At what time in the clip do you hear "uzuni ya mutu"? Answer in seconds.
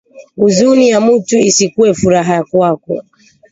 0.45-1.35